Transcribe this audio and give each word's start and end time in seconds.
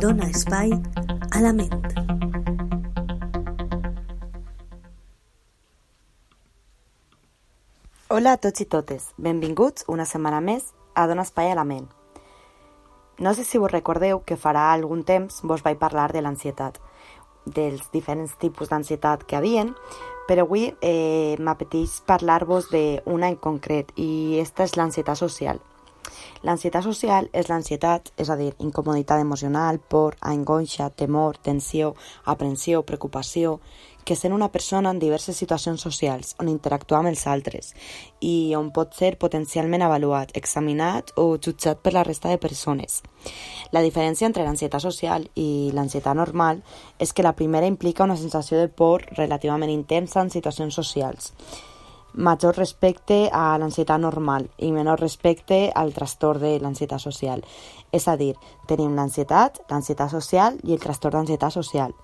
Dona 0.00 0.30
espai 0.30 0.72
a 1.32 1.40
la 1.40 1.52
ment. 1.52 2.04
Hola 8.14 8.36
a 8.36 8.38
tots 8.38 8.62
i 8.62 8.64
totes, 8.70 9.08
benvinguts 9.18 9.88
una 9.90 10.04
setmana 10.06 10.38
més 10.38 10.68
a 10.94 11.08
Dona 11.10 11.24
Espai 11.26 11.48
a 11.50 11.56
la 11.58 11.64
Ment. 11.64 11.88
No 13.18 13.32
sé 13.34 13.42
si 13.42 13.58
vos 13.58 13.72
recordeu 13.72 14.20
que 14.22 14.36
farà 14.38 14.68
algun 14.70 15.02
temps 15.02 15.40
vos 15.42 15.64
vaig 15.66 15.80
parlar 15.80 16.12
de 16.12 16.22
l'ansietat, 16.22 16.78
dels 17.44 17.90
diferents 17.90 18.36
tipus 18.38 18.70
d'ansietat 18.70 19.26
que 19.26 19.34
havien, 19.34 19.74
però 20.28 20.46
avui 20.46 20.68
eh, 20.80 21.34
m'apeteix 21.40 22.00
parlar-vos 22.06 22.70
d'una 22.70 23.32
en 23.34 23.36
concret 23.36 23.90
i 23.96 24.38
aquesta 24.38 24.70
és 24.70 24.76
l'ansietat 24.78 25.18
social. 25.18 25.58
L'ansietat 26.44 26.84
social 26.84 27.30
és 27.32 27.48
l'ansietat, 27.48 28.12
és 28.20 28.30
a 28.30 28.36
dir, 28.36 28.52
incomoditat 28.58 29.20
emocional, 29.20 29.80
por, 29.80 30.18
angoixa, 30.20 30.90
temor, 30.90 31.38
tensió, 31.38 31.94
aprensió, 32.24 32.82
preocupació, 32.84 33.60
que 34.04 34.16
sent 34.16 34.34
una 34.34 34.50
persona 34.52 34.90
en 34.92 35.00
diverses 35.00 35.36
situacions 35.36 35.80
socials 35.80 36.34
on 36.38 36.50
interactua 36.52 37.00
amb 37.00 37.10
els 37.10 37.24
altres 37.26 37.72
i 38.20 38.52
on 38.58 38.70
pot 38.76 38.92
ser 38.94 39.14
potencialment 39.20 39.82
avaluat, 39.82 40.34
examinat 40.36 41.14
o 41.16 41.26
jutjat 41.40 41.80
per 41.80 41.94
la 41.96 42.04
resta 42.04 42.28
de 42.28 42.38
persones. 42.38 43.00
La 43.72 43.82
diferència 43.82 44.28
entre 44.28 44.44
l'ansietat 44.44 44.84
social 44.84 45.28
i 45.34 45.72
l'ansietat 45.74 46.16
normal 46.16 46.62
és 47.00 47.12
que 47.12 47.24
la 47.24 47.34
primera 47.34 47.70
implica 47.70 48.04
una 48.04 48.20
sensació 48.20 48.60
de 48.60 48.68
por 48.68 49.08
relativament 49.16 49.72
intensa 49.72 50.20
en 50.20 50.30
situacions 50.30 50.76
socials, 50.76 51.32
major 52.14 52.54
respecte 52.56 53.28
a 53.32 53.58
l'ansietat 53.58 54.00
normal 54.00 54.48
i 54.58 54.70
menor 54.72 55.00
respecte 55.00 55.70
al 55.74 55.92
trastorn 55.92 56.40
de 56.40 56.58
l'ansietat 56.62 57.02
social. 57.02 57.42
És 57.92 58.08
a 58.08 58.16
dir, 58.16 58.34
tenim 58.66 58.94
l'ansietat, 58.94 59.60
l'ansietat 59.70 60.10
social 60.10 60.58
i 60.62 60.72
el 60.72 60.80
trastorn 60.80 61.20
d'ansietat 61.20 61.52
social. 61.52 61.94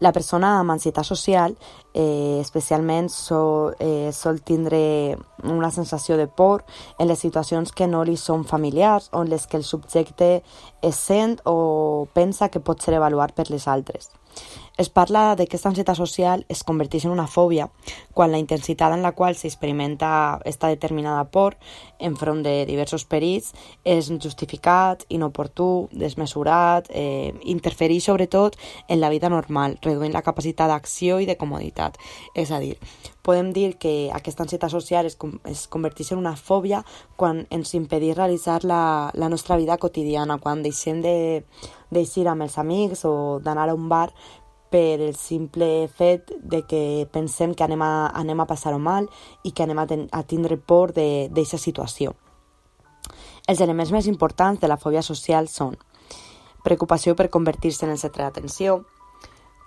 La 0.00 0.12
persona 0.12 0.58
amb 0.58 0.74
ansietat 0.74 1.06
social 1.06 1.54
eh, 1.94 2.38
especialment 2.40 3.08
sol, 3.08 3.76
eh, 3.78 4.10
sol 4.12 4.42
tindre 4.42 5.16
una 5.42 5.70
sensació 5.70 6.16
de 6.16 6.26
por 6.26 6.64
en 6.98 7.08
les 7.08 7.18
situacions 7.18 7.72
que 7.72 7.86
no 7.86 8.04
li 8.04 8.16
són 8.16 8.44
familiars 8.44 9.08
o 9.12 9.22
en 9.22 9.30
les 9.30 9.46
que 9.46 9.56
el 9.56 9.64
subjecte 9.64 10.42
es 10.82 10.96
sent 10.96 11.40
o 11.44 12.08
pensa 12.12 12.50
que 12.50 12.60
pot 12.60 12.82
ser 12.82 12.98
avaluat 12.98 13.32
per 13.32 13.50
les 13.50 13.68
altres. 13.68 14.10
Es 14.76 14.90
parla 14.90 15.36
de 15.36 15.44
que 15.46 15.54
aquesta 15.54 15.68
ansietat 15.70 15.94
social 15.94 16.44
es 16.50 16.64
converteix 16.66 17.04
en 17.06 17.12
una 17.14 17.28
fòbia 17.30 17.68
quan 18.12 18.32
la 18.32 18.40
intensitat 18.42 18.90
en 18.92 19.04
la 19.06 19.12
qual 19.14 19.36
s'experimenta 19.38 20.40
esta 20.44 20.66
determinada 20.66 21.22
por 21.30 21.54
enfront 21.98 22.42
de 22.42 22.66
diversos 22.66 23.04
perills 23.04 23.52
és 23.84 24.08
injustificat, 24.10 25.04
inoportú, 25.08 25.88
desmesurat, 25.92 26.90
eh, 26.90 27.30
interfereix 27.44 28.08
sobretot 28.10 28.56
en 28.88 29.00
la 29.00 29.10
vida 29.10 29.30
normal, 29.30 29.78
reduint 29.80 30.12
la 30.12 30.26
capacitat 30.26 30.66
d'acció 30.68 31.20
i 31.20 31.26
de 31.26 31.36
comoditat. 31.36 31.83
És 32.34 32.50
a 32.50 32.60
dir, 32.62 32.76
podem 33.22 33.52
dir 33.52 33.74
que 33.80 34.10
aquesta 34.14 34.44
ansietat 34.44 34.72
social 34.72 35.06
es, 35.06 35.18
es 35.50 35.66
converteix 35.68 36.12
en 36.12 36.22
una 36.22 36.36
fòbia 36.36 36.84
quan 37.16 37.44
ens 37.50 37.74
impedeix 37.74 38.16
realitzar 38.16 38.62
la, 38.64 39.10
la 39.14 39.28
nostra 39.28 39.56
vida 39.56 39.78
quotidiana, 39.78 40.38
quan 40.38 40.62
deixem 40.62 41.02
de 41.04 41.16
d'eixir 41.94 42.26
amb 42.26 42.42
els 42.42 42.56
amics 42.58 43.04
o 43.06 43.38
d'anar 43.44 43.68
a 43.70 43.74
un 43.74 43.88
bar 43.88 44.08
per 44.74 44.98
el 44.98 45.14
simple 45.14 45.86
fet 45.86 46.32
de 46.42 46.64
que 46.66 47.06
pensem 47.12 47.54
que 47.54 47.62
anem 47.62 47.82
a, 47.86 48.10
anem 48.10 48.40
a 48.42 48.46
passar-ho 48.50 48.80
mal 48.82 49.06
i 49.44 49.52
que 49.52 49.62
anem 49.62 49.78
a, 49.78 49.86
ten, 49.86 50.08
a 50.10 50.24
tindre 50.26 50.56
por 50.58 50.90
d'aquesta 50.96 51.60
situació. 51.62 52.16
Els 53.46 53.60
elements 53.60 53.92
més 53.94 54.08
importants 54.10 54.58
de 54.60 54.66
la 54.66 54.80
fòbia 54.80 55.04
social 55.06 55.46
són 55.52 55.76
preocupació 56.64 57.14
per 57.14 57.28
convertir-se 57.30 57.84
en 57.86 57.92
el 57.92 58.00
centre 58.00 58.24
d'atenció, 58.24 58.80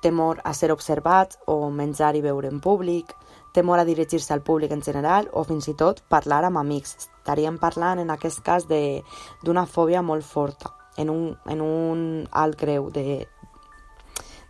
temor 0.08 0.40
a 0.44 0.54
ser 0.56 0.72
observat 0.72 1.36
o 1.52 1.68
menjar 1.70 2.16
i 2.16 2.24
beure 2.24 2.48
en 2.48 2.62
públic, 2.64 3.12
temor 3.52 3.80
a 3.80 3.86
dirigir-se 3.86 4.34
al 4.34 4.44
públic 4.50 4.72
en 4.72 4.84
general 4.86 5.28
o 5.34 5.44
fins 5.44 5.68
i 5.68 5.76
tot 5.76 6.04
parlar 6.08 6.44
amb 6.48 6.62
amics. 6.62 6.96
Estaríem 7.04 7.58
parlant 7.60 8.00
en 8.00 8.14
aquest 8.14 8.44
cas 8.46 8.68
d'una 8.70 9.66
fòbia 9.68 10.04
molt 10.06 10.24
forta, 10.24 10.72
en 10.98 11.10
un, 11.10 11.34
en 11.46 11.64
un 11.66 12.06
alt 12.32 12.60
greu 12.60 12.92
de, 12.94 13.26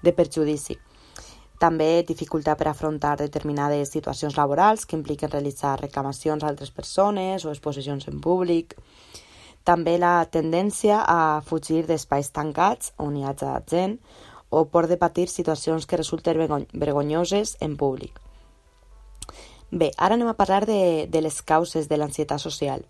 de 0.04 0.14
perjudici. 0.14 0.78
També 1.58 2.04
dificultat 2.06 2.60
per 2.60 2.70
afrontar 2.70 3.16
determinades 3.18 3.90
situacions 3.96 4.38
laborals 4.38 4.86
que 4.86 4.98
impliquen 5.00 5.32
realitzar 5.34 5.80
reclamacions 5.82 6.44
a 6.44 6.52
altres 6.52 6.70
persones 6.70 7.46
o 7.46 7.50
exposicions 7.50 8.06
en 8.12 8.22
públic. 8.22 8.78
També 9.66 9.98
la 9.98 10.22
tendència 10.32 11.02
a 11.02 11.42
fugir 11.44 11.88
d'espais 11.88 12.30
tancats 12.36 12.94
on 13.04 13.18
hi 13.18 13.26
hagi 13.26 13.56
gent 13.72 13.98
o 14.58 14.66
por 14.74 14.88
de 14.88 14.98
patir 14.98 15.30
situacions 15.30 15.86
que 15.86 15.98
resulten 15.98 16.68
vergonyoses 16.74 17.58
en 17.60 17.78
públic. 17.78 18.20
Bé, 19.72 19.92
ara 19.98 20.16
anem 20.16 20.30
a 20.32 20.38
parlar 20.40 20.66
de, 20.66 21.08
de 21.12 21.22
les 21.22 21.42
causes 21.42 21.90
de 21.90 21.98
l'ansietat 21.98 22.40
social. 22.40 22.86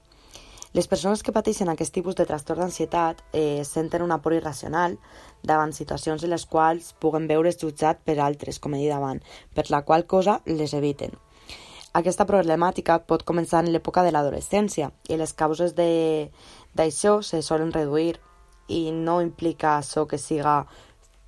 Les 0.77 0.85
persones 0.87 1.23
que 1.23 1.33
pateixen 1.33 1.71
aquest 1.71 1.93
tipus 1.95 2.15
de 2.15 2.25
trastorn 2.29 2.61
d'ansietat 2.61 3.23
eh, 3.33 3.63
senten 3.65 4.03
una 4.05 4.19
por 4.21 4.35
irracional 4.35 4.99
davant 5.41 5.73
situacions 5.73 6.21
en 6.23 6.29
les 6.35 6.45
quals 6.45 6.91
puguen 7.01 7.25
veure's 7.31 7.57
jutjat 7.57 8.03
per 8.05 8.19
altres, 8.19 8.59
com 8.59 8.75
he 8.75 8.83
dit 8.83 8.93
abans, 8.93 9.23
per 9.55 9.65
la 9.73 9.81
qual 9.87 10.05
cosa 10.05 10.41
les 10.45 10.75
eviten. 10.77 11.15
Aquesta 11.97 12.27
problemàtica 12.29 12.99
pot 13.09 13.23
començar 13.25 13.63
en 13.63 13.71
l'època 13.73 14.03
de 14.05 14.11
l'adolescència 14.13 14.91
i 15.09 15.17
les 15.17 15.33
causes 15.33 15.73
d'això 15.73 17.21
se 17.23 17.41
solen 17.41 17.73
reduir 17.73 18.19
i 18.67 18.91
no 18.91 19.21
implica 19.23 19.77
això 19.79 20.05
que 20.05 20.19
siga 20.21 20.59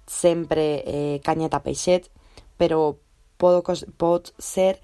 sempre 0.10 0.82
eh, 0.86 1.22
canyeta 1.24 1.62
peixet, 1.62 2.10
però 2.58 2.98
pot, 3.38 3.86
pot 4.02 4.34
ser 4.42 4.80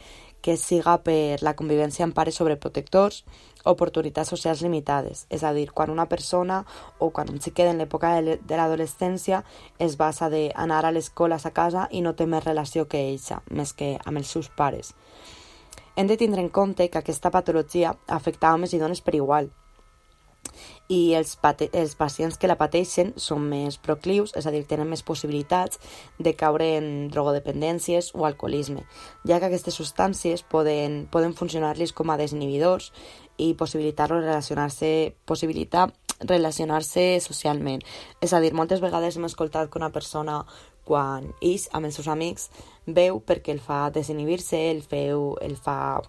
que 0.46 0.56
siga 0.62 1.00
per 1.02 1.42
la 1.42 1.56
convivència 1.58 2.06
amb 2.06 2.14
pares 2.14 2.38
sobreprotectors, 2.38 3.24
oportunitats 3.66 4.30
socials 4.30 4.62
limitades, 4.62 5.24
és 5.34 5.42
a 5.42 5.50
dir, 5.58 5.72
quan 5.74 5.90
una 5.90 6.06
persona 6.06 6.60
o 7.02 7.10
quan 7.10 7.32
un 7.34 7.42
xiquet 7.42 7.72
en 7.72 7.82
l'època 7.82 8.12
de 8.22 8.60
l'adolescència 8.60 9.42
es 9.82 9.98
basa 9.98 10.30
d'anar 10.30 10.84
a 10.86 10.94
l'escola 10.94 11.42
a 11.42 11.52
casa 11.52 11.88
i 11.90 12.04
no 12.06 12.14
té 12.14 12.30
més 12.30 12.46
relació 12.46 12.86
que 12.86 13.02
ella, 13.10 13.42
més 13.50 13.74
que 13.74 13.96
amb 14.06 14.22
els 14.22 14.30
seus 14.38 14.52
pares. 14.54 14.94
Hem 15.96 16.06
de 16.06 16.18
tindre 16.18 16.46
en 16.46 16.54
compte 16.54 16.92
que 16.92 17.02
aquesta 17.02 17.32
patologia 17.32 17.96
afecta 18.06 18.54
homes 18.54 18.74
i 18.78 18.80
dones 18.80 19.02
per 19.02 19.16
igual, 19.16 19.50
i 20.88 21.16
els, 21.18 21.36
els 21.72 21.96
pacients 21.98 22.38
que 22.38 22.50
la 22.50 22.58
pateixen 22.60 23.14
són 23.18 23.48
més 23.50 23.78
proclius, 23.82 24.36
és 24.38 24.46
a 24.46 24.54
dir, 24.54 24.64
tenen 24.70 24.90
més 24.90 25.04
possibilitats 25.06 25.80
de 26.20 26.36
caure 26.38 26.72
en 26.78 27.10
drogodependències 27.14 28.14
o 28.16 28.26
alcoholisme, 28.28 28.86
ja 29.28 29.40
que 29.40 29.50
aquestes 29.50 29.78
substàncies 29.80 30.46
poden, 30.52 31.06
poden 31.12 31.36
funcionar-los 31.38 31.94
com 31.94 32.12
a 32.12 32.20
desinhibidors 32.22 32.92
i 33.38 33.54
possibilitar-los 33.60 34.24
relacionar-se, 34.24 35.16
possibilitar 35.26 35.90
relacionar-se 36.20 37.20
socialment. 37.20 37.82
És 38.24 38.34
a 38.34 38.40
dir, 38.40 38.54
moltes 38.56 38.80
vegades 38.80 39.18
hem 39.18 39.28
escoltat 39.28 39.70
que 39.70 39.80
una 39.82 39.92
persona 39.92 40.44
quan 40.86 41.32
és 41.42 41.68
amb 41.74 41.90
els 41.90 41.98
seus 41.98 42.08
amics 42.12 42.50
veu 42.86 43.20
perquè 43.20 43.56
el 43.56 43.60
fa 43.60 43.90
desinhibir-se, 43.90 44.60
el, 44.72 44.84
feu, 44.86 45.34
el 45.42 45.58
fa 45.58 46.02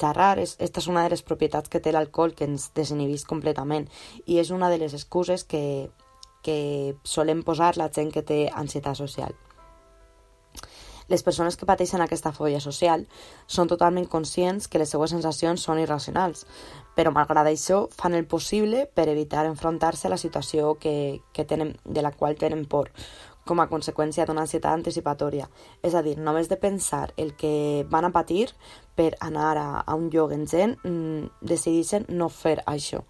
xerrar, 0.00 0.38
és, 0.38 0.56
esta 0.58 0.80
és 0.80 0.88
una 0.88 1.04
de 1.04 1.12
les 1.14 1.22
propietats 1.22 1.68
que 1.68 1.80
té 1.80 1.92
l'alcohol 1.92 2.34
que 2.34 2.48
ens 2.48 2.70
desinhibís 2.76 3.26
completament 3.28 3.88
i 4.26 4.38
és 4.42 4.50
una 4.50 4.70
de 4.72 4.80
les 4.82 4.94
excuses 4.94 5.44
que, 5.44 5.90
que 6.42 6.94
solem 7.04 7.42
posar 7.46 7.76
la 7.76 7.90
gent 7.92 8.12
que 8.12 8.26
té 8.26 8.44
ansietat 8.52 8.98
social. 8.98 9.34
Les 11.12 11.22
persones 11.26 11.58
que 11.58 11.66
pateixen 11.68 12.00
aquesta 12.00 12.30
fòbia 12.32 12.60
social 12.62 13.02
són 13.50 13.68
totalment 13.68 14.06
conscients 14.08 14.68
que 14.70 14.78
les 14.80 14.92
seues 14.94 15.12
sensacions 15.12 15.64
són 15.66 15.80
irracionals, 15.82 16.46
però 16.96 17.12
malgrat 17.12 17.50
això 17.50 17.82
fan 17.92 18.14
el 18.14 18.24
possible 18.30 18.86
per 18.86 19.08
evitar 19.10 19.44
enfrontar-se 19.48 20.08
a 20.08 20.12
la 20.14 20.20
situació 20.20 20.76
que, 20.80 21.20
que 21.34 21.44
tenen, 21.44 21.74
de 21.84 22.06
la 22.06 22.14
qual 22.16 22.38
tenen 22.40 22.64
por, 22.64 22.92
com 23.44 23.60
a 23.60 23.68
conseqüència 23.70 24.26
d'una 24.26 24.44
ansietat 24.46 24.72
anticipatòria. 24.72 25.48
És 25.82 25.94
a 25.94 26.02
dir, 26.02 26.18
només 26.18 26.48
de 26.48 26.58
pensar 26.60 27.12
el 27.16 27.34
que 27.36 27.86
van 27.90 28.06
a 28.06 28.12
patir 28.14 28.50
per 28.94 29.12
anar 29.20 29.56
a, 29.56 29.68
a 29.80 29.94
un 29.98 30.10
lloc 30.10 30.32
en 30.32 30.46
gent, 30.46 30.78
mmm, 30.84 31.28
decideixen 31.40 32.06
no 32.08 32.28
fer 32.28 32.60
això. 32.66 33.02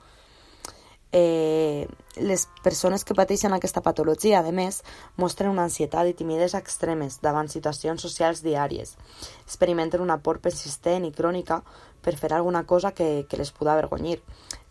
Eh, 1.14 1.86
les 2.16 2.48
persones 2.64 3.04
que 3.04 3.14
pateixen 3.14 3.52
aquesta 3.52 3.82
patologia, 3.84 4.38
a 4.40 4.52
més, 4.52 4.80
mostren 5.20 5.50
una 5.52 5.66
ansietat 5.68 6.08
i 6.08 6.14
timidesa 6.16 6.60
extremes 6.62 7.18
davant 7.20 7.50
situacions 7.52 8.00
socials 8.00 8.40
diàries. 8.40 8.96
Experimenten 9.44 10.00
una 10.00 10.22
por 10.24 10.40
persistent 10.40 11.04
i 11.04 11.12
crònica 11.12 11.60
per 12.00 12.16
fer 12.16 12.32
alguna 12.32 12.64
cosa 12.64 12.94
que, 12.96 13.26
que 13.28 13.36
les 13.36 13.52
pugui 13.52 13.70
avergonyir, 13.74 14.22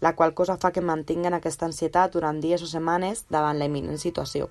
la 0.02 0.16
qual 0.16 0.34
cosa 0.34 0.58
fa 0.58 0.74
que 0.74 0.82
mantinguen 0.82 1.38
aquesta 1.38 1.70
ansietat 1.70 2.18
durant 2.18 2.42
dies 2.42 2.66
o 2.66 2.72
setmanes 2.74 3.28
davant 3.30 3.62
la 3.62 3.70
imminent 3.70 4.02
situació. 4.02 4.50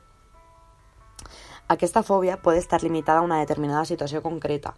Aquesta 1.71 2.03
fòbia 2.03 2.35
pot 2.43 2.57
estar 2.59 2.81
limitada 2.83 3.21
a 3.21 3.25
una 3.27 3.39
determinada 3.39 3.85
situació 3.87 4.23
concreta. 4.25 4.73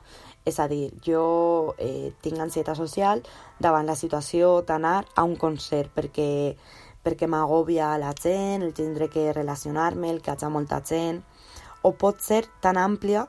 És 0.44 0.58
a 0.60 0.66
dir, 0.68 0.90
jo 1.06 1.74
eh, 1.78 2.12
tinc 2.20 2.40
ansietat 2.44 2.76
social 2.76 3.22
davant 3.64 3.88
la 3.88 3.96
situació 3.96 4.58
d'anar 4.68 4.98
a 5.16 5.24
un 5.24 5.38
concert 5.40 5.88
perquè 5.96 6.30
perquè 7.02 7.26
m'agòbia 7.26 7.96
la 7.98 8.12
gent, 8.14 8.62
el 8.62 8.74
tindre 8.76 9.08
que 9.10 9.32
relacionar-me, 9.32 10.10
el 10.12 10.20
que 10.22 10.30
haig 10.30 10.44
molta 10.54 10.78
gent, 10.86 11.22
o 11.82 11.90
pot 11.98 12.20
ser 12.22 12.44
tan 12.62 12.78
àmplia 12.78 13.24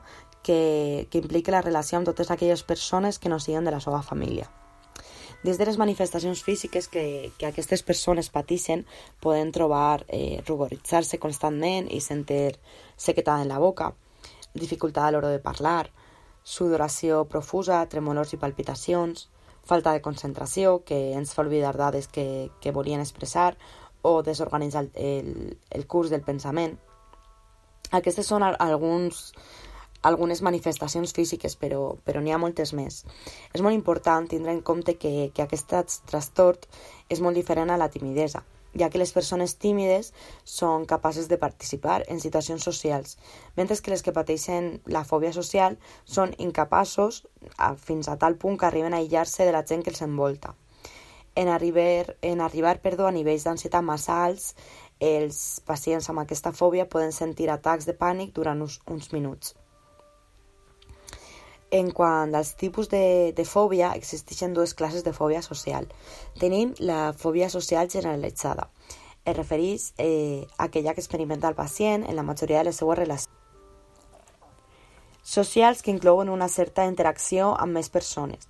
que, 0.46 1.08
que 1.10 1.24
impliqui 1.24 1.50
la 1.50 1.64
relació 1.64 1.98
amb 1.98 2.06
totes 2.06 2.30
aquelles 2.30 2.62
persones 2.62 3.18
que 3.18 3.32
no 3.32 3.40
siguin 3.40 3.64
de 3.64 3.74
la 3.74 3.80
seva 3.82 4.02
família. 4.02 4.46
Des 5.44 5.58
de 5.60 5.66
les 5.68 5.76
manifestacions 5.76 6.40
físiques 6.42 6.88
que, 6.88 7.30
que 7.36 7.46
aquestes 7.46 7.82
persones 7.84 8.30
pateixen, 8.32 8.86
poden 9.20 9.50
trobar 9.52 10.06
eh, 10.08 10.40
ruboritzar-se 10.46 11.20
constantment 11.20 11.90
i 11.92 12.00
sentir 12.00 12.56
sequetada 12.96 13.44
en 13.44 13.52
la 13.52 13.60
boca, 13.60 13.90
dificultat 14.54 15.10
a 15.10 15.12
l'hora 15.12 15.34
de 15.34 15.42
parlar, 15.44 15.90
sudoració 16.44 17.26
profusa, 17.28 17.82
tremolors 17.92 18.32
i 18.32 18.40
palpitacions, 18.40 19.28
falta 19.68 19.92
de 19.92 20.00
concentració, 20.00 20.78
que 20.88 21.12
ens 21.12 21.36
fa 21.36 21.44
oblidar 21.44 21.74
dades 21.76 22.08
que, 22.08 22.48
que 22.64 22.72
volien 22.72 23.04
expressar, 23.04 23.52
o 24.00 24.22
desorganitzar 24.22 24.84
el, 24.84 24.90
el, 24.96 25.58
el 25.70 25.86
curs 25.86 26.08
del 26.12 26.24
pensament. 26.24 26.78
Aquestes 27.92 28.32
són 28.32 28.44
alguns 28.44 29.32
algunes 30.04 30.42
manifestacions 30.44 31.14
físiques, 31.16 31.56
però, 31.56 31.96
però 32.04 32.20
n'hi 32.20 32.34
ha 32.34 32.40
moltes 32.40 32.74
més. 32.76 33.02
És 33.52 33.62
molt 33.64 33.74
important 33.74 34.28
tindre 34.28 34.52
en 34.52 34.60
compte 34.60 34.98
que, 35.00 35.30
que 35.34 35.44
aquest 35.44 35.72
trastorn 36.10 36.68
és 37.08 37.22
molt 37.24 37.40
diferent 37.40 37.72
a 37.72 37.80
la 37.80 37.88
timidesa, 37.88 38.44
ja 38.76 38.90
que 38.90 38.98
les 39.00 39.12
persones 39.16 39.56
tímides 39.62 40.12
són 40.44 40.84
capaces 40.90 41.28
de 41.30 41.38
participar 41.38 42.02
en 42.08 42.20
situacions 42.20 42.66
socials, 42.68 43.16
mentre 43.56 43.78
que 43.80 43.94
les 43.94 44.02
que 44.02 44.12
pateixen 44.12 44.80
la 44.86 45.04
fòbia 45.08 45.32
social 45.32 45.78
són 46.04 46.34
incapaços 46.38 47.24
a, 47.56 47.74
fins 47.74 48.08
a 48.08 48.18
tal 48.18 48.36
punt 48.36 48.58
que 48.58 48.68
arriben 48.68 48.94
a 48.94 49.00
aïllar-se 49.00 49.46
de 49.48 49.56
la 49.56 49.64
gent 49.64 49.82
que 49.82 49.94
els 49.94 50.02
envolta. 50.02 50.54
En 51.34 51.48
arribar, 51.48 52.14
en 52.22 52.40
arribar 52.40 52.78
perdó, 52.82 53.08
a 53.08 53.14
nivells 53.14 53.48
d'ansietat 53.48 53.82
massa 53.82 54.20
alts, 54.28 54.52
els 55.00 55.60
pacients 55.66 56.08
amb 56.10 56.22
aquesta 56.22 56.52
fòbia 56.52 56.86
poden 56.86 57.12
sentir 57.12 57.50
atacs 57.50 57.88
de 57.88 57.96
pànic 57.98 58.34
durant 58.36 58.62
uns, 58.62 58.80
uns 58.86 59.10
minuts. 59.12 59.56
En 61.74 61.90
quant 61.90 62.34
als 62.38 62.54
tipus 62.54 62.88
de, 62.92 63.32
de 63.34 63.44
fòbia, 63.44 63.92
existeixen 63.98 64.54
dues 64.54 64.76
classes 64.78 65.02
de 65.02 65.12
fòbia 65.16 65.42
social. 65.42 65.88
Tenim 66.38 66.76
la 66.78 67.12
fòbia 67.18 67.48
social 67.50 67.90
generalitzada. 67.90 68.68
Es 69.24 69.34
refereix 69.34 69.88
eh, 69.98 70.46
a 70.58 70.68
aquella 70.68 70.94
que 70.94 71.02
experimenta 71.02 71.48
el 71.48 71.58
pacient 71.58 72.04
en 72.06 72.14
la 72.14 72.22
majoria 72.22 72.60
de 72.60 72.70
les 72.70 72.78
seues 72.78 72.98
relacions 72.98 73.34
socials 75.24 75.82
que 75.82 75.90
inclouen 75.90 76.28
una 76.28 76.48
certa 76.48 76.84
interacció 76.84 77.54
amb 77.58 77.72
més 77.72 77.88
persones. 77.88 78.46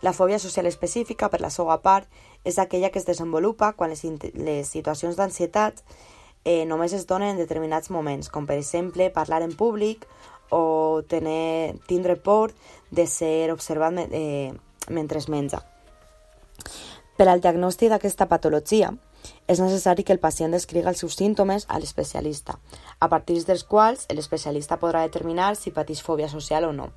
La 0.00 0.14
fòbia 0.16 0.38
social 0.38 0.66
específica, 0.66 1.28
per 1.28 1.42
la 1.42 1.50
seva 1.50 1.76
part, 1.84 2.08
és 2.44 2.58
aquella 2.58 2.90
que 2.90 2.98
es 2.98 3.06
desenvolupa 3.06 3.74
quan 3.76 3.92
les, 3.92 4.02
les 4.34 4.70
situacions 4.72 5.18
d'ansietat 5.18 5.82
eh, 6.44 6.64
només 6.64 6.94
es 6.96 7.04
donen 7.06 7.34
en 7.34 7.42
determinats 7.42 7.90
moments, 7.90 8.30
com 8.32 8.46
per 8.46 8.56
exemple 8.56 9.10
parlar 9.12 9.42
en 9.44 9.52
públic 9.52 10.06
o 10.50 11.02
tener, 11.08 11.76
tindre 11.86 12.16
por 12.16 12.54
de 12.90 13.06
ser 13.06 13.50
observat 13.52 14.08
eh, 14.10 14.52
mentre 14.88 15.18
es 15.18 15.28
menja. 15.28 15.62
Per 17.18 17.26
al 17.28 17.42
diagnòstic 17.42 17.90
d'aquesta 17.90 18.28
patologia, 18.30 18.92
és 19.48 19.60
necessari 19.60 20.04
que 20.04 20.14
el 20.14 20.22
pacient 20.22 20.54
descriga 20.54 20.92
els 20.92 21.00
seus 21.02 21.16
símptomes 21.18 21.66
a 21.68 21.78
l'especialista, 21.82 22.58
a 23.00 23.08
partir 23.08 23.40
dels 23.44 23.64
quals 23.64 24.06
l'especialista 24.14 24.78
podrà 24.78 25.02
determinar 25.06 25.54
si 25.56 25.74
pateix 25.74 26.02
fòbia 26.04 26.28
social 26.28 26.68
o 26.68 26.72
no. 26.72 26.90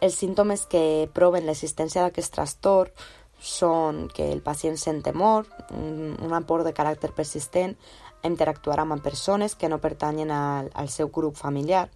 Els 0.00 0.18
símptomes 0.20 0.66
que 0.68 1.08
proven 1.16 1.46
l'existència 1.46 2.02
d'aquest 2.04 2.34
trastorn 2.34 2.92
són 3.40 4.06
que 4.12 4.26
el 4.32 4.42
pacient 4.44 4.76
sent 4.80 5.02
temor, 5.04 5.46
un, 5.72 6.16
un 6.20 6.44
por 6.48 6.64
de 6.64 6.74
caràcter 6.76 7.12
persistent 7.16 7.76
interactuar 8.24 8.80
amb 8.80 9.02
persones 9.02 9.54
que 9.54 9.68
no 9.68 9.80
pertanyen 9.80 10.30
al, 10.30 10.70
al 10.74 10.88
seu 10.88 11.08
grup 11.08 11.36
familiar. 11.36 11.90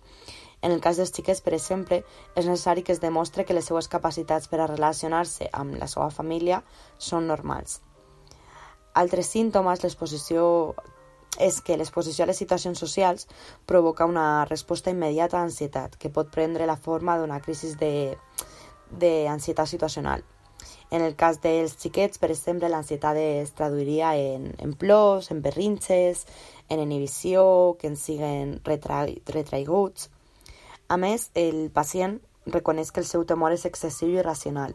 En 0.62 0.72
el 0.72 0.80
cas 0.84 0.98
dels 1.00 1.12
xiquets, 1.16 1.40
per 1.40 1.54
exemple, 1.56 2.02
és 2.36 2.46
necessari 2.46 2.82
que 2.84 2.92
es 2.92 3.00
demostre 3.00 3.46
que 3.48 3.54
les 3.56 3.64
seues 3.64 3.88
capacitats 3.88 4.48
per 4.48 4.60
a 4.60 4.66
relacionar-se 4.68 5.48
amb 5.52 5.78
la 5.80 5.88
seva 5.88 6.10
família 6.10 6.62
són 6.98 7.26
normals. 7.26 7.80
Altres 8.92 9.30
símptomes, 9.32 9.82
l'exposició 9.82 10.74
és 11.38 11.60
que 11.64 11.76
l'exposició 11.78 12.24
a 12.24 12.28
les 12.28 12.40
situacions 12.42 12.78
socials 12.78 13.28
provoca 13.66 14.04
una 14.04 14.44
resposta 14.44 14.90
immediata 14.90 15.38
a 15.38 15.46
ansietat, 15.46 15.96
que 15.96 16.10
pot 16.10 16.30
prendre 16.34 16.66
la 16.66 16.76
forma 16.76 17.16
d'una 17.18 17.40
crisi 17.40 17.72
d'ansietat 17.78 19.68
situacional. 19.70 20.26
En 20.90 21.02
el 21.06 21.14
cas 21.14 21.38
dels 21.42 21.76
xiquets, 21.78 22.18
per 22.18 22.32
exemple, 22.34 22.68
l'ansietat 22.68 23.18
es 23.22 23.52
traduiria 23.54 24.14
en, 24.18 24.48
en 24.58 24.72
plors, 24.74 25.30
en 25.30 25.42
berrinxes, 25.42 26.24
en 26.68 26.80
inhibició, 26.82 27.76
que 27.78 27.86
en 27.86 27.96
siguen 27.96 28.56
retra 28.66 29.04
retraiguts. 29.30 30.08
A 30.90 30.96
més, 30.98 31.28
el 31.38 31.70
pacient 31.70 32.18
reconeix 32.46 32.90
que 32.90 33.04
el 33.04 33.06
seu 33.06 33.22
temor 33.22 33.54
és 33.54 33.68
excessiu 33.68 34.10
i 34.10 34.18
irracional, 34.18 34.74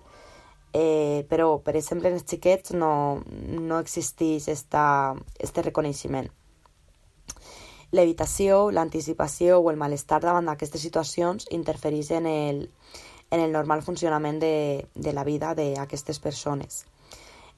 eh, 0.71 1.25
però, 1.27 1.57
per 1.59 1.75
exemple, 1.75 2.07
en 2.07 2.15
els 2.15 2.27
xiquets 2.29 2.71
no, 2.71 3.19
no 3.35 3.79
existeix 3.83 4.47
esta, 4.47 4.85
este 5.39 5.67
reconeixement. 5.67 6.31
L'evitació, 7.95 8.71
l'anticipació 8.71 9.59
o 9.59 9.69
el 9.71 9.79
malestar 9.79 10.21
davant 10.23 10.47
d'aquestes 10.47 10.81
situacions 10.83 11.47
interfereix 11.51 12.11
en 12.15 12.31
el, 12.31 12.63
en 13.35 13.41
el 13.43 13.51
normal 13.51 13.83
funcionament 13.83 14.39
de, 14.39 14.87
de 14.95 15.13
la 15.13 15.23
vida 15.27 15.53
d'aquestes 15.57 16.19
persones. 16.23 16.85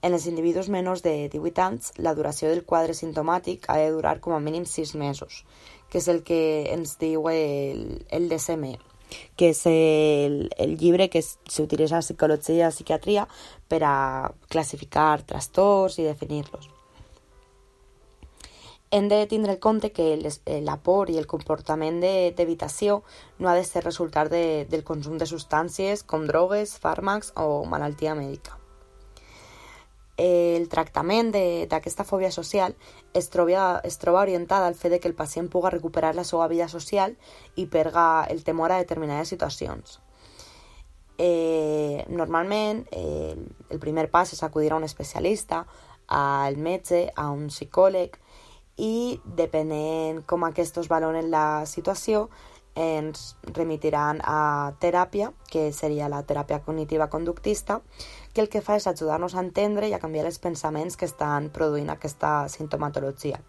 En 0.02 0.14
els 0.14 0.28
individus 0.30 0.70
menors 0.70 1.02
de 1.06 1.30
18 1.34 1.64
anys, 1.64 1.92
la 1.98 2.14
duració 2.18 2.50
del 2.52 2.66
quadre 2.66 2.94
sintomàtic 2.98 3.66
ha 3.70 3.78
de 3.82 3.90
durar 3.96 4.20
com 4.22 4.36
a 4.36 4.42
mínim 4.42 4.66
6 4.70 4.94
mesos, 4.98 5.44
que 5.90 6.02
és 6.02 6.08
el 6.14 6.22
que 6.28 6.40
ens 6.74 6.98
diu 7.02 7.30
el, 7.34 8.06
el 8.14 8.30
DSM, 8.30 8.76
que 9.40 9.52
és 9.56 9.66
el, 9.70 10.40
el 10.58 10.78
llibre 10.78 11.10
que 11.10 11.24
s'utilitza 11.26 12.02
a 12.02 12.06
psicologia 12.06 12.70
i 12.70 12.76
psiquiatria 12.76 13.28
per 13.70 13.84
a 13.86 13.98
classificar 14.50 15.12
trastorns 15.26 15.98
i 15.98 16.10
definir-los 16.10 16.77
hem 18.92 19.08
de 19.10 19.26
tindre 19.28 19.54
en 19.54 19.60
compte 19.60 19.92
que 19.92 20.16
la 20.64 20.78
por 20.78 21.10
i 21.10 21.18
el 21.18 21.28
comportament 21.28 22.00
d'evitació 22.02 23.02
no 23.40 23.50
ha 23.50 23.56
de 23.56 23.66
ser 23.68 23.84
resultat 23.84 24.32
de, 24.32 24.66
del 24.70 24.86
consum 24.88 25.18
de 25.18 25.28
substàncies 25.28 26.06
com 26.08 26.28
drogues, 26.28 26.78
fàrmacs 26.80 27.34
o 27.36 27.66
malaltia 27.66 28.16
mèdica. 28.16 28.56
El 30.18 30.66
tractament 30.70 31.30
d'aquesta 31.30 32.04
fòbia 32.04 32.32
social 32.34 32.74
es 33.14 33.30
troba, 33.30 33.82
es 33.86 34.00
troba 34.02 34.24
orientada 34.24 34.66
al 34.66 34.74
fet 34.76 34.96
de 34.96 35.00
que 35.00 35.08
el 35.12 35.14
pacient 35.14 35.50
pugui 35.54 35.70
recuperar 35.70 36.16
la 36.16 36.26
seva 36.26 36.48
vida 36.48 36.68
social 36.68 37.14
i 37.56 37.68
perga 37.68 38.26
el 38.26 38.44
temor 38.44 38.72
a 38.72 38.80
determinades 38.82 39.30
situacions. 39.30 40.00
Eh, 41.20 42.06
normalment, 42.10 42.88
eh, 42.92 43.36
el 43.70 43.80
primer 43.80 44.10
pas 44.10 44.34
és 44.34 44.42
acudir 44.44 44.72
a 44.72 44.78
un 44.78 44.84
especialista, 44.84 45.66
al 46.08 46.58
metge, 46.58 47.12
a 47.16 47.30
un 47.30 47.50
psicòleg, 47.50 48.18
i 48.78 49.20
depenent 49.26 50.22
com 50.30 50.46
aquests 50.46 50.88
valoren 50.90 51.32
la 51.34 51.66
situació 51.66 52.28
ens 52.78 53.36
remitiran 53.56 54.20
a 54.22 54.74
teràpia, 54.80 55.32
que 55.50 55.72
seria 55.74 56.10
la 56.10 56.22
teràpia 56.30 56.62
cognitiva 56.62 57.10
conductista, 57.10 57.82
que 58.34 58.42
el 58.42 58.50
que 58.54 58.62
fa 58.62 58.78
és 58.78 58.86
ajudar-nos 58.86 59.34
a 59.34 59.42
entendre 59.42 59.90
i 59.90 59.96
a 59.98 60.00
canviar 60.00 60.28
els 60.30 60.38
pensaments 60.38 60.96
que 60.96 61.10
estan 61.10 61.50
produint 61.50 61.90
aquesta 61.90 62.46
sintomatologia, 62.54 63.42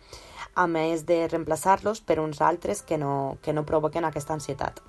a 0.54 0.66
més 0.66 1.04
de 1.04 1.26
reemplaçar-los 1.28 2.00
per 2.00 2.18
uns 2.20 2.40
altres 2.40 2.80
que 2.82 2.97
no, 2.97 3.37
que 3.42 3.52
no 3.52 3.66
provoquen 3.68 4.08
aquesta 4.08 4.32
ansietat. 4.32 4.80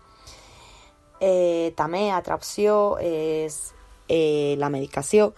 Eh, 1.20 1.76
també 1.76 2.08
altra 2.10 2.40
opció 2.40 2.96
és 3.04 3.74
eh, 4.08 4.56
la 4.58 4.72
medicació, 4.72 5.34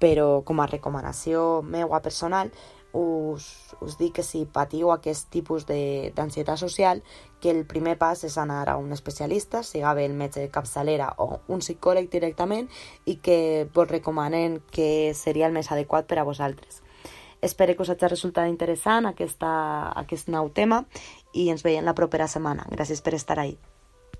però 0.00 0.42
com 0.44 0.60
a 0.60 0.66
recomanació 0.68 1.60
meua 1.64 2.00
personal 2.00 2.50
us, 2.96 3.74
us 3.80 3.98
dic 4.00 4.16
que 4.18 4.24
si 4.24 4.44
patiu 4.48 4.90
aquest 4.92 5.28
tipus 5.32 5.66
d'ansietat 5.68 6.58
social, 6.58 7.02
que 7.40 7.52
el 7.52 7.64
primer 7.68 7.96
pas 8.00 8.24
és 8.24 8.38
anar 8.40 8.64
a 8.72 8.78
un 8.80 8.92
especialista, 8.96 9.62
siga 9.62 9.94
bé 9.94 10.06
el 10.08 10.16
metge 10.16 10.40
de 10.40 10.50
capçalera 10.52 11.12
o 11.18 11.40
un 11.52 11.60
psicòleg 11.60 12.10
directament, 12.10 12.70
i 13.04 13.18
que 13.20 13.68
vos 13.74 13.88
recomanen 13.90 14.62
que 14.72 15.12
seria 15.14 15.46
el 15.46 15.56
més 15.56 15.70
adequat 15.70 16.08
per 16.08 16.20
a 16.20 16.26
vosaltres. 16.28 16.82
Espero 17.42 17.76
que 17.76 17.84
us 17.84 17.92
hagi 17.92 18.08
resultat 18.08 18.48
interessant 18.48 19.06
aquesta, 19.06 19.52
aquest 19.92 20.32
nou 20.32 20.48
tema 20.50 20.84
i 21.34 21.50
ens 21.52 21.62
veiem 21.62 21.84
la 21.84 21.94
propera 21.94 22.26
setmana. 22.32 22.64
Gràcies 22.72 23.04
per 23.04 23.14
estar 23.14 23.38
ahí. 23.38 23.58